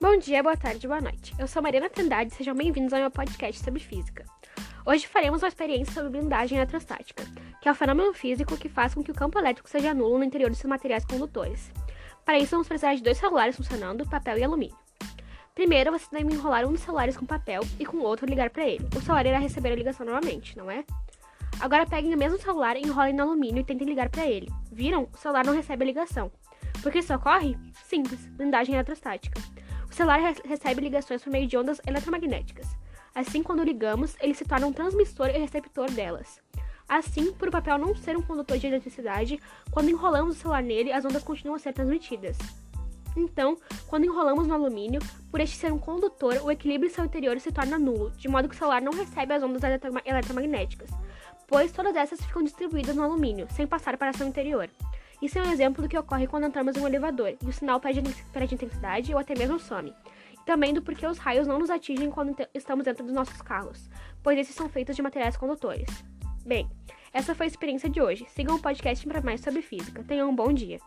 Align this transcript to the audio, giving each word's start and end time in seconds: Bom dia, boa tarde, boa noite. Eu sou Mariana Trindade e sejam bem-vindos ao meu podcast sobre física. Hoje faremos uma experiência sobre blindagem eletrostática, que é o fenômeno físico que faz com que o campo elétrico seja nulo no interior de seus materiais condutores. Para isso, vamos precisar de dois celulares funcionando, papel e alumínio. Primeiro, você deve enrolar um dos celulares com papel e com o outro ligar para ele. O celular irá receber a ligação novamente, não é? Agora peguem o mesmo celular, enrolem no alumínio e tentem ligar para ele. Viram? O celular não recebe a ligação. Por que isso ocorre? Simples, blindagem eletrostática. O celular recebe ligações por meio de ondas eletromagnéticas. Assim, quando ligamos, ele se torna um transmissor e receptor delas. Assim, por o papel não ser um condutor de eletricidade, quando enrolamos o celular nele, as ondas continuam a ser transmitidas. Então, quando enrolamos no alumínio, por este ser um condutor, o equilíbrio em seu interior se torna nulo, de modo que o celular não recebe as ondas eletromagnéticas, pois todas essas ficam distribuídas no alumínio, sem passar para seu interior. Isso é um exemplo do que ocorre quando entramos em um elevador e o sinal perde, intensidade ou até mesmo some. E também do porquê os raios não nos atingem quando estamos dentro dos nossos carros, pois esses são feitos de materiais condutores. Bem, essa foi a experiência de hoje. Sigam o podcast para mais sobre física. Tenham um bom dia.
Bom 0.00 0.16
dia, 0.16 0.44
boa 0.44 0.56
tarde, 0.56 0.86
boa 0.86 1.00
noite. 1.00 1.34
Eu 1.40 1.48
sou 1.48 1.60
Mariana 1.60 1.90
Trindade 1.90 2.32
e 2.32 2.36
sejam 2.36 2.54
bem-vindos 2.54 2.92
ao 2.92 3.00
meu 3.00 3.10
podcast 3.10 3.64
sobre 3.64 3.80
física. 3.80 4.24
Hoje 4.86 5.08
faremos 5.08 5.42
uma 5.42 5.48
experiência 5.48 5.92
sobre 5.92 6.10
blindagem 6.10 6.56
eletrostática, 6.56 7.24
que 7.60 7.68
é 7.68 7.72
o 7.72 7.74
fenômeno 7.74 8.14
físico 8.14 8.56
que 8.56 8.68
faz 8.68 8.94
com 8.94 9.02
que 9.02 9.10
o 9.10 9.14
campo 9.14 9.36
elétrico 9.40 9.68
seja 9.68 9.92
nulo 9.92 10.18
no 10.18 10.22
interior 10.22 10.50
de 10.50 10.56
seus 10.56 10.70
materiais 10.70 11.04
condutores. 11.04 11.72
Para 12.24 12.38
isso, 12.38 12.52
vamos 12.52 12.68
precisar 12.68 12.94
de 12.94 13.02
dois 13.02 13.18
celulares 13.18 13.56
funcionando, 13.56 14.08
papel 14.08 14.38
e 14.38 14.44
alumínio. 14.44 14.76
Primeiro, 15.52 15.90
você 15.90 16.06
deve 16.12 16.32
enrolar 16.32 16.64
um 16.64 16.70
dos 16.70 16.82
celulares 16.82 17.16
com 17.16 17.26
papel 17.26 17.62
e 17.76 17.84
com 17.84 17.96
o 17.96 18.04
outro 18.04 18.24
ligar 18.24 18.50
para 18.50 18.68
ele. 18.68 18.88
O 18.96 19.00
celular 19.00 19.26
irá 19.26 19.38
receber 19.40 19.72
a 19.72 19.74
ligação 19.74 20.06
novamente, 20.06 20.56
não 20.56 20.70
é? 20.70 20.84
Agora 21.58 21.84
peguem 21.84 22.14
o 22.14 22.18
mesmo 22.18 22.38
celular, 22.38 22.76
enrolem 22.76 23.14
no 23.14 23.24
alumínio 23.24 23.62
e 23.62 23.64
tentem 23.64 23.88
ligar 23.88 24.08
para 24.08 24.28
ele. 24.28 24.48
Viram? 24.70 25.08
O 25.12 25.16
celular 25.16 25.44
não 25.44 25.54
recebe 25.54 25.82
a 25.82 25.86
ligação. 25.86 26.30
Por 26.84 26.92
que 26.92 27.00
isso 27.00 27.12
ocorre? 27.12 27.58
Simples, 27.82 28.24
blindagem 28.28 28.76
eletrostática. 28.76 29.40
O 29.98 30.00
celular 30.00 30.20
recebe 30.44 30.80
ligações 30.80 31.24
por 31.24 31.28
meio 31.28 31.48
de 31.48 31.56
ondas 31.56 31.80
eletromagnéticas. 31.84 32.68
Assim, 33.12 33.42
quando 33.42 33.64
ligamos, 33.64 34.16
ele 34.20 34.32
se 34.32 34.44
torna 34.44 34.68
um 34.68 34.72
transmissor 34.72 35.26
e 35.28 35.38
receptor 35.38 35.90
delas. 35.90 36.40
Assim, 36.88 37.32
por 37.32 37.48
o 37.48 37.50
papel 37.50 37.78
não 37.78 37.96
ser 37.96 38.16
um 38.16 38.22
condutor 38.22 38.58
de 38.58 38.68
eletricidade, 38.68 39.40
quando 39.72 39.90
enrolamos 39.90 40.36
o 40.36 40.38
celular 40.38 40.62
nele, 40.62 40.92
as 40.92 41.04
ondas 41.04 41.24
continuam 41.24 41.56
a 41.56 41.58
ser 41.58 41.72
transmitidas. 41.72 42.38
Então, 43.16 43.58
quando 43.88 44.04
enrolamos 44.04 44.46
no 44.46 44.54
alumínio, 44.54 45.00
por 45.32 45.40
este 45.40 45.56
ser 45.56 45.72
um 45.72 45.80
condutor, 45.80 46.42
o 46.44 46.50
equilíbrio 46.52 46.88
em 46.88 46.94
seu 46.94 47.04
interior 47.04 47.40
se 47.40 47.50
torna 47.50 47.76
nulo, 47.76 48.12
de 48.12 48.28
modo 48.28 48.48
que 48.48 48.54
o 48.54 48.58
celular 48.58 48.80
não 48.80 48.92
recebe 48.92 49.34
as 49.34 49.42
ondas 49.42 49.62
eletromagnéticas, 50.04 50.90
pois 51.48 51.72
todas 51.72 51.96
essas 51.96 52.20
ficam 52.24 52.44
distribuídas 52.44 52.94
no 52.94 53.02
alumínio, 53.02 53.48
sem 53.50 53.66
passar 53.66 53.96
para 53.96 54.12
seu 54.12 54.28
interior. 54.28 54.70
Isso 55.20 55.38
é 55.38 55.42
um 55.42 55.50
exemplo 55.50 55.82
do 55.82 55.88
que 55.88 55.98
ocorre 55.98 56.26
quando 56.26 56.46
entramos 56.46 56.76
em 56.76 56.80
um 56.80 56.86
elevador 56.86 57.36
e 57.42 57.46
o 57.46 57.52
sinal 57.52 57.80
perde, 57.80 58.54
intensidade 58.54 59.12
ou 59.12 59.18
até 59.18 59.34
mesmo 59.34 59.58
some. 59.58 59.92
E 60.32 60.44
também 60.46 60.72
do 60.72 60.80
porquê 60.80 61.06
os 61.06 61.18
raios 61.18 61.46
não 61.46 61.58
nos 61.58 61.70
atingem 61.70 62.10
quando 62.10 62.36
estamos 62.54 62.84
dentro 62.84 63.04
dos 63.04 63.14
nossos 63.14 63.42
carros, 63.42 63.90
pois 64.22 64.38
esses 64.38 64.54
são 64.54 64.68
feitos 64.68 64.94
de 64.94 65.02
materiais 65.02 65.36
condutores. 65.36 65.88
Bem, 66.46 66.70
essa 67.12 67.34
foi 67.34 67.46
a 67.46 67.48
experiência 67.48 67.88
de 67.90 68.00
hoje. 68.00 68.26
Sigam 68.28 68.56
o 68.56 68.62
podcast 68.62 69.06
para 69.06 69.20
mais 69.20 69.40
sobre 69.40 69.60
física. 69.60 70.04
Tenham 70.04 70.30
um 70.30 70.36
bom 70.36 70.52
dia. 70.52 70.78